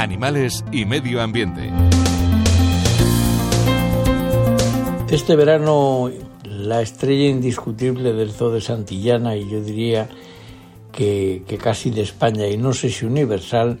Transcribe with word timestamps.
animales 0.00 0.64
y 0.72 0.86
medio 0.86 1.20
ambiente. 1.20 1.70
Este 5.10 5.36
verano 5.36 6.10
la 6.44 6.80
estrella 6.80 7.28
indiscutible 7.28 8.12
del 8.12 8.30
zoo 8.30 8.50
de 8.50 8.60
Santillana 8.60 9.36
y 9.36 9.48
yo 9.48 9.62
diría 9.62 10.08
que, 10.92 11.42
casi 11.62 11.90
de 11.90 12.02
España 12.02 12.46
y 12.46 12.56
no 12.56 12.72
sé 12.72 12.90
si 12.90 13.04
universal 13.04 13.78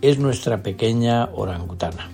es 0.00 0.18
nuestra 0.18 0.62
pequeña 0.62 1.30
orangutana 1.34 2.10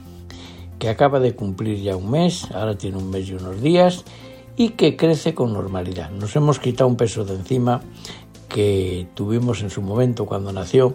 que 0.79 0.89
acaba 0.89 1.21
de 1.21 1.35
cumplir 1.35 1.83
ya 1.83 1.95
un 1.97 2.11
mes, 2.11 2.51
ahora 2.53 2.77
tiene 2.77 2.97
un 2.97 3.11
mes 3.11 3.29
y 3.29 3.35
unos 3.35 3.61
días, 3.61 4.05
y 4.57 4.71
que 4.71 4.97
crece 4.97 5.35
con 5.35 5.53
normalidad. 5.53 6.11
Nos 6.11 6.35
hemos 6.37 6.59
quitado 6.59 6.89
un 6.89 6.97
peso 6.97 7.27
de 7.27 7.35
encima 7.35 7.83
que 8.49 9.07
tuvimos 9.13 9.61
en 9.61 9.69
su 9.69 9.83
momento 9.83 10.25
cuando 10.25 10.55
nació, 10.55 10.95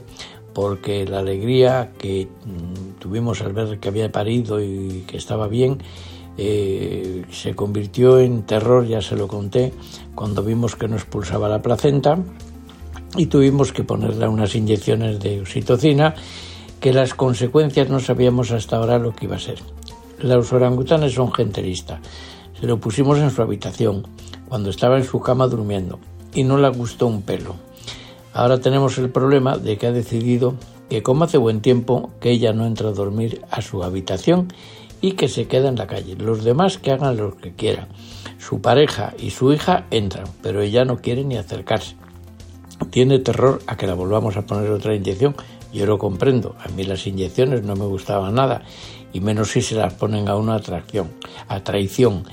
porque 0.55 1.05
la 1.05 1.19
alegría 1.19 1.91
que 1.99 2.27
mm, 2.27 2.99
tuvimos 2.99 3.41
al 3.41 3.51
ver 3.51 3.77
que 3.77 3.89
había 3.89 4.09
parido 4.09 4.63
y 4.63 5.03
que 5.05 5.17
estaba 5.17 5.49
bien, 5.49 5.79
eh, 6.37 7.25
se 7.29 7.53
convirtió 7.55 8.19
en 8.19 8.43
terror, 8.43 8.87
ya 8.87 9.01
se 9.01 9.17
lo 9.17 9.27
conté, 9.27 9.73
cuando 10.15 10.41
vimos 10.43 10.77
que 10.77 10.87
no 10.87 10.95
expulsaba 10.95 11.49
la 11.49 11.61
placenta 11.61 12.17
y 13.17 13.25
tuvimos 13.25 13.73
que 13.73 13.83
ponerle 13.83 14.29
unas 14.29 14.55
inyecciones 14.55 15.19
de 15.19 15.41
oxitocina 15.41 16.15
que 16.79 16.93
las 16.93 17.13
consecuencias 17.13 17.89
no 17.89 17.99
sabíamos 17.99 18.51
hasta 18.51 18.77
ahora 18.77 18.97
lo 18.97 19.13
que 19.13 19.25
iba 19.25 19.35
a 19.35 19.39
ser. 19.39 19.59
Los 20.19 20.53
orangutanes 20.53 21.13
son 21.13 21.33
gente 21.33 21.61
lista. 21.61 21.99
Se 22.57 22.65
lo 22.65 22.79
pusimos 22.79 23.19
en 23.19 23.29
su 23.29 23.41
habitación, 23.41 24.07
cuando 24.47 24.69
estaba 24.69 24.97
en 24.97 25.03
su 25.03 25.19
cama 25.19 25.47
durmiendo, 25.47 25.99
y 26.33 26.45
no 26.45 26.57
le 26.57 26.69
gustó 26.69 27.07
un 27.07 27.23
pelo. 27.23 27.55
Ahora 28.35 28.59
tenemos 28.59 28.97
el 28.97 29.09
problema 29.09 29.57
de 29.57 29.77
que 29.77 29.87
ha 29.87 29.93
decidido 29.93 30.55
que 30.89 31.01
como 31.01 31.23
hace 31.23 31.37
buen 31.37 31.61
tiempo, 31.61 32.11
que 32.19 32.31
ella 32.31 32.51
no 32.51 32.65
entra 32.65 32.89
a 32.89 32.91
dormir 32.91 33.41
a 33.49 33.61
su 33.61 33.81
habitación 33.81 34.49
y 34.99 35.13
que 35.13 35.29
se 35.29 35.47
queda 35.47 35.69
en 35.69 35.77
la 35.77 35.87
calle. 35.87 36.17
Los 36.17 36.43
demás 36.43 36.77
que 36.77 36.91
hagan 36.91 37.15
lo 37.15 37.37
que 37.37 37.53
quieran. 37.53 37.87
Su 38.37 38.59
pareja 38.59 39.13
y 39.17 39.29
su 39.29 39.53
hija 39.53 39.85
entran, 39.89 40.25
pero 40.43 40.61
ella 40.61 40.83
no 40.83 40.97
quiere 40.97 41.23
ni 41.23 41.37
acercarse. 41.37 41.95
Tiene 42.89 43.19
terror 43.19 43.61
a 43.67 43.77
que 43.77 43.87
la 43.87 43.93
volvamos 43.93 44.35
a 44.35 44.45
poner 44.45 44.69
otra 44.69 44.93
inyección. 44.93 45.33
Yo 45.75 45.85
lo 45.85 45.97
comprendo. 45.97 46.55
A 46.63 46.69
mí 46.69 46.85
las 46.85 47.05
inyecciones 47.05 47.63
no 47.63 47.75
me 47.75 47.83
gustaban 47.83 48.35
nada 48.35 48.63
y 49.11 49.19
menos 49.19 49.51
si 49.51 49.61
se 49.61 49.75
las 49.75 49.93
ponen 49.93 50.29
a 50.29 50.37
una 50.37 50.55
atracción, 50.55 51.11
a 51.49 51.65
traición. 51.65 52.23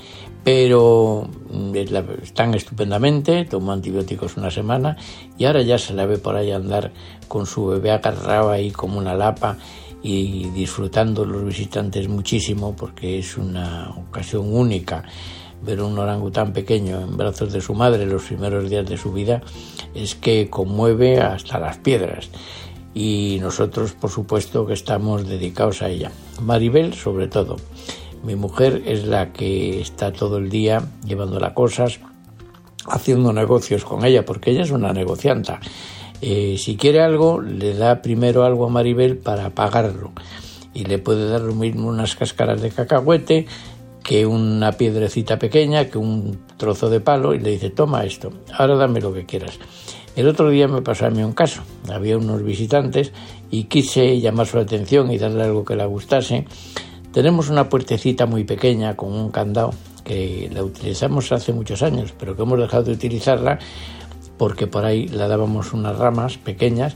Pero 0.45 1.27
mm, 1.51 1.75
están 2.23 2.53
estupendamente, 2.53 3.43
tomó 3.43 3.73
antibióticos 3.73 4.37
una 4.37 4.49
semana 4.49 4.95
y 5.37 5.43
ahora 5.43 5.61
ya 5.61 5.77
se 5.77 5.93
la 5.93 6.05
ve 6.05 6.19
por 6.19 6.37
ahí 6.37 6.51
andar 6.51 6.93
con 7.27 7.45
su 7.45 7.65
bebé 7.65 7.91
agarrado 7.91 8.49
ahí 8.49 8.71
como 8.71 8.97
una 8.97 9.13
lapa 9.13 9.57
y 10.01 10.49
disfrutando 10.51 11.25
los 11.25 11.43
visitantes 11.43 12.07
muchísimo 12.07 12.73
porque 12.77 13.19
es 13.19 13.37
una 13.37 13.89
ocasión 13.89 14.53
única 14.53 15.03
ver 15.65 15.81
un 15.81 15.97
orangután 15.97 16.51
pequeño 16.51 16.99
en 16.99 17.15
brazos 17.15 17.53
de 17.53 17.61
su 17.61 17.73
madre 17.73 18.05
los 18.05 18.23
primeros 18.23 18.69
días 18.69 18.85
de 18.85 18.97
su 18.97 19.13
vida 19.13 19.41
es 19.95 20.15
que 20.15 20.49
conmueve 20.49 21.21
hasta 21.21 21.57
las 21.57 21.77
piedras 21.77 22.29
y 22.93 23.39
nosotros 23.41 23.93
por 23.93 24.09
supuesto 24.09 24.65
que 24.65 24.73
estamos 24.73 25.27
dedicados 25.27 25.81
a 25.81 25.89
ella. 25.89 26.11
Maribel 26.41 26.93
sobre 26.93 27.27
todo. 27.27 27.57
Mi 28.23 28.35
mujer 28.35 28.83
es 28.85 29.05
la 29.05 29.33
que 29.33 29.81
está 29.81 30.13
todo 30.13 30.37
el 30.37 30.49
día 30.49 30.81
llevando 31.05 31.39
las 31.39 31.53
cosas, 31.53 31.99
haciendo 32.87 33.33
negocios 33.33 33.83
con 33.83 34.05
ella, 34.05 34.23
porque 34.23 34.51
ella 34.51 34.63
es 34.63 34.71
una 34.71 34.93
negocianta. 34.93 35.59
Eh, 36.21 36.55
si 36.57 36.77
quiere 36.77 37.01
algo, 37.01 37.41
le 37.41 37.73
da 37.73 38.01
primero 38.01 38.45
algo 38.45 38.65
a 38.65 38.69
Maribel 38.69 39.17
para 39.17 39.49
pagarlo. 39.49 40.13
Y 40.73 40.85
le 40.85 40.99
puede 40.99 41.27
dar 41.27 41.41
lo 41.41 41.53
mismo 41.53 41.89
unas 41.89 42.15
cáscaras 42.15 42.61
de 42.61 42.71
cacahuete 42.71 43.45
que 44.03 44.25
una 44.25 44.73
piedrecita 44.73 45.37
pequeña, 45.37 45.89
que 45.89 45.97
un 45.97 46.39
trozo 46.57 46.89
de 46.89 46.99
palo, 46.99 47.33
y 47.33 47.39
le 47.39 47.51
dice, 47.51 47.69
toma 47.69 48.03
esto, 48.03 48.31
ahora 48.57 48.75
dame 48.75 49.01
lo 49.01 49.13
que 49.13 49.25
quieras. 49.25 49.59
El 50.15 50.27
otro 50.27 50.49
día 50.51 50.67
me 50.67 50.83
pasó 50.83 51.07
a 51.07 51.09
mí 51.09 51.23
un 51.23 51.33
caso. 51.33 51.63
Había 51.91 52.17
unos 52.17 52.43
visitantes 52.43 53.11
y 53.49 53.63
quise 53.63 54.19
llamar 54.19 54.45
su 54.45 54.59
atención 54.59 55.11
y 55.11 55.17
darle 55.17 55.43
algo 55.43 55.65
que 55.65 55.75
le 55.75 55.85
gustase. 55.85 56.45
Tenemos 57.11 57.49
una 57.49 57.67
puertecita 57.67 58.27
muy 58.27 58.43
pequeña 58.43 58.95
con 58.95 59.11
un 59.11 59.31
candado 59.31 59.71
que 60.03 60.51
la 60.53 60.63
utilizamos 60.63 61.31
hace 61.31 61.51
muchos 61.51 61.81
años, 61.81 62.13
pero 62.19 62.35
que 62.35 62.43
hemos 62.43 62.59
dejado 62.59 62.83
de 62.83 62.91
utilizarla 62.91 63.57
porque 64.37 64.67
por 64.67 64.85
ahí 64.85 65.07
la 65.07 65.27
dábamos 65.27 65.73
unas 65.73 65.97
ramas 65.97 66.37
pequeñas, 66.37 66.95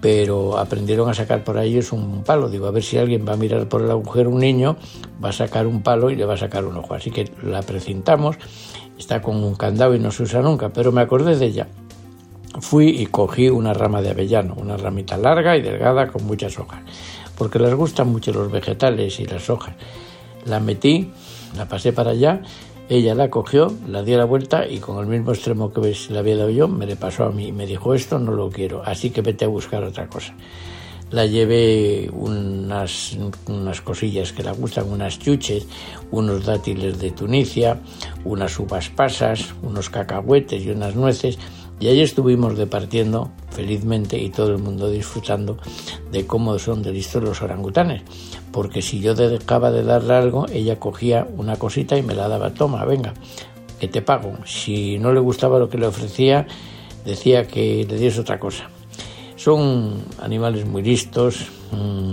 pero 0.00 0.56
aprendieron 0.56 1.08
a 1.10 1.14
sacar 1.14 1.44
por 1.44 1.58
ahí 1.58 1.76
es 1.76 1.92
un 1.92 2.22
palo. 2.24 2.48
Digo, 2.48 2.66
a 2.66 2.70
ver 2.70 2.82
si 2.82 2.96
alguien 2.96 3.26
va 3.28 3.34
a 3.34 3.36
mirar 3.36 3.68
por 3.68 3.82
el 3.82 3.90
agujero 3.90 4.30
un 4.30 4.38
niño, 4.38 4.76
va 5.22 5.30
a 5.30 5.32
sacar 5.32 5.66
un 5.66 5.82
palo 5.82 6.08
y 6.08 6.16
le 6.16 6.24
va 6.24 6.34
a 6.34 6.38
sacar 6.38 6.64
un 6.64 6.78
ojo. 6.78 6.94
Así 6.94 7.10
que 7.10 7.30
la 7.42 7.60
precintamos, 7.60 8.36
está 8.98 9.20
con 9.20 9.42
un 9.42 9.54
candado 9.54 9.94
y 9.94 9.98
no 9.98 10.10
se 10.10 10.22
usa 10.22 10.40
nunca, 10.40 10.70
pero 10.70 10.92
me 10.92 11.02
acordé 11.02 11.36
de 11.36 11.46
ella 11.46 11.68
fui 12.60 12.88
y 12.88 13.06
cogí 13.06 13.48
una 13.48 13.74
rama 13.74 14.02
de 14.02 14.10
avellano, 14.10 14.54
una 14.56 14.76
ramita 14.76 15.16
larga 15.16 15.56
y 15.56 15.62
delgada 15.62 16.08
con 16.08 16.24
muchas 16.24 16.58
hojas, 16.58 16.82
porque 17.36 17.58
les 17.58 17.74
gustan 17.74 18.08
mucho 18.08 18.32
los 18.32 18.50
vegetales 18.50 19.20
y 19.20 19.26
las 19.26 19.50
hojas. 19.50 19.74
La 20.44 20.60
metí, 20.60 21.10
la 21.56 21.68
pasé 21.68 21.92
para 21.92 22.10
allá, 22.10 22.42
ella 22.88 23.14
la 23.14 23.30
cogió, 23.30 23.72
la 23.88 24.02
dio 24.02 24.18
la 24.18 24.26
vuelta 24.26 24.68
y 24.68 24.78
con 24.78 24.98
el 24.98 25.06
mismo 25.06 25.32
extremo 25.32 25.72
que 25.72 25.96
la 26.10 26.18
había 26.18 26.36
dado 26.36 26.50
yo, 26.50 26.68
me 26.68 26.86
le 26.86 26.96
pasó 26.96 27.24
a 27.24 27.30
mí 27.30 27.46
y 27.46 27.52
me 27.52 27.66
dijo 27.66 27.94
esto 27.94 28.18
no 28.18 28.32
lo 28.32 28.50
quiero, 28.50 28.82
así 28.84 29.10
que 29.10 29.22
vete 29.22 29.46
a 29.46 29.48
buscar 29.48 29.82
otra 29.84 30.08
cosa. 30.08 30.34
La 31.10 31.26
llevé 31.26 32.10
unas, 32.12 33.16
unas 33.46 33.80
cosillas 33.80 34.32
que 34.32 34.42
le 34.42 34.50
gustan, 34.52 34.90
unas 34.90 35.18
chuches, 35.18 35.66
unos 36.10 36.44
dátiles 36.44 36.98
de 36.98 37.12
Tunisia, 37.12 37.78
unas 38.24 38.58
uvas 38.58 38.88
pasas, 38.88 39.54
unos 39.62 39.90
cacahuetes 39.90 40.64
y 40.64 40.70
unas 40.70 40.96
nueces, 40.96 41.38
y 41.80 41.88
ahí 41.88 42.00
estuvimos 42.00 42.56
departiendo 42.56 43.30
felizmente 43.50 44.18
y 44.18 44.30
todo 44.30 44.48
el 44.48 44.58
mundo 44.58 44.90
disfrutando 44.90 45.58
de 46.10 46.26
cómo 46.26 46.58
son 46.58 46.82
de 46.82 46.92
listos 46.92 47.22
los 47.22 47.42
orangutanes. 47.42 48.02
Porque 48.52 48.82
si 48.82 49.00
yo 49.00 49.14
dejaba 49.14 49.70
de 49.70 49.82
darle 49.82 50.14
algo, 50.14 50.46
ella 50.52 50.78
cogía 50.78 51.26
una 51.36 51.56
cosita 51.56 51.96
y 51.96 52.02
me 52.02 52.14
la 52.14 52.28
daba, 52.28 52.54
toma, 52.54 52.84
venga, 52.84 53.14
que 53.80 53.88
te 53.88 54.02
pago. 54.02 54.36
Si 54.46 54.98
no 54.98 55.12
le 55.12 55.20
gustaba 55.20 55.58
lo 55.58 55.68
que 55.68 55.78
le 55.78 55.86
ofrecía, 55.86 56.46
decía 57.04 57.46
que 57.46 57.86
le 57.88 57.98
diese 57.98 58.20
otra 58.20 58.38
cosa. 58.38 58.70
Son 59.36 60.04
animales 60.22 60.64
muy 60.66 60.82
listos, 60.82 61.48
mm, 61.72 62.12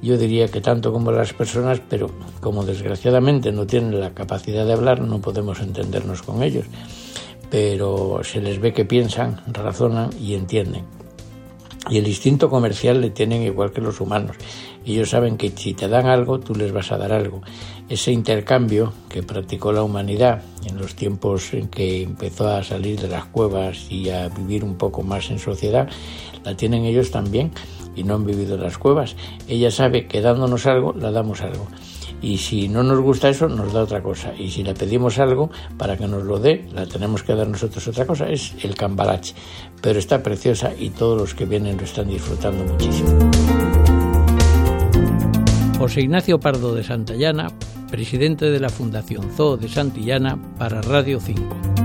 yo 0.00 0.16
diría 0.16 0.48
que 0.48 0.60
tanto 0.60 0.92
como 0.92 1.12
las 1.12 1.32
personas, 1.34 1.82
pero 1.88 2.10
como 2.40 2.64
desgraciadamente 2.64 3.52
no 3.52 3.66
tienen 3.66 4.00
la 4.00 4.14
capacidad 4.14 4.64
de 4.64 4.72
hablar, 4.72 5.00
no 5.00 5.20
podemos 5.20 5.60
entendernos 5.60 6.22
con 6.22 6.42
ellos 6.42 6.64
pero 7.50 8.20
se 8.22 8.40
les 8.40 8.60
ve 8.60 8.72
que 8.72 8.84
piensan, 8.84 9.40
razonan 9.52 10.10
y 10.20 10.34
entienden. 10.34 10.84
Y 11.90 11.98
el 11.98 12.06
instinto 12.06 12.50
comercial 12.50 13.00
le 13.00 13.10
tienen 13.10 13.42
igual 13.42 13.72
que 13.72 13.80
los 13.80 14.00
humanos. 14.00 14.36
Ellos 14.84 15.10
saben 15.10 15.38
que 15.38 15.50
si 15.50 15.74
te 15.74 15.88
dan 15.88 16.06
algo, 16.06 16.38
tú 16.38 16.54
les 16.54 16.72
vas 16.72 16.92
a 16.92 16.98
dar 16.98 17.12
algo. 17.12 17.42
Ese 17.88 18.12
intercambio 18.12 18.92
que 19.08 19.22
practicó 19.22 19.72
la 19.72 19.82
humanidad 19.82 20.42
en 20.66 20.78
los 20.78 20.94
tiempos 20.94 21.54
en 21.54 21.68
que 21.68 22.02
empezó 22.02 22.48
a 22.48 22.62
salir 22.62 23.00
de 23.00 23.08
las 23.08 23.24
cuevas 23.26 23.90
y 23.90 24.10
a 24.10 24.28
vivir 24.28 24.64
un 24.64 24.76
poco 24.76 25.02
más 25.02 25.30
en 25.30 25.38
sociedad, 25.38 25.88
la 26.44 26.56
tienen 26.56 26.84
ellos 26.84 27.10
también 27.10 27.52
y 27.96 28.04
no 28.04 28.14
han 28.14 28.26
vivido 28.26 28.56
en 28.56 28.62
las 28.62 28.76
cuevas. 28.76 29.16
Ella 29.48 29.70
sabe 29.70 30.06
que 30.06 30.20
dándonos 30.20 30.66
algo, 30.66 30.92
la 30.92 31.10
damos 31.10 31.40
algo 31.40 31.68
y 32.22 32.38
si 32.38 32.68
no 32.68 32.82
nos 32.82 33.00
gusta 33.00 33.28
eso 33.28 33.48
nos 33.48 33.72
da 33.72 33.82
otra 33.82 34.02
cosa. 34.02 34.32
Y 34.36 34.50
si 34.50 34.62
le 34.62 34.74
pedimos 34.74 35.18
algo 35.18 35.50
para 35.76 35.96
que 35.96 36.06
nos 36.06 36.24
lo 36.24 36.38
dé 36.38 36.66
la 36.72 36.86
tenemos 36.86 37.22
que 37.22 37.34
dar 37.34 37.48
nosotros 37.48 37.86
otra 37.88 38.06
cosa 38.06 38.28
es 38.28 38.54
el 38.62 38.74
cambalache. 38.74 39.34
Pero 39.80 39.98
está 39.98 40.22
preciosa 40.22 40.72
y 40.78 40.90
todos 40.90 41.20
los 41.20 41.34
que 41.34 41.44
vienen 41.44 41.76
lo 41.76 41.84
están 41.84 42.08
disfrutando 42.08 42.64
muchísimo. 42.64 43.30
José 45.78 46.00
Ignacio 46.00 46.40
Pardo 46.40 46.74
de 46.74 46.82
Santillana 46.82 47.48
presidente 47.88 48.50
de 48.50 48.60
la 48.60 48.68
Fundación 48.68 49.30
Zoo 49.30 49.56
de 49.56 49.68
Santillana 49.68 50.38
para 50.58 50.82
Radio 50.82 51.20
5 51.20 51.77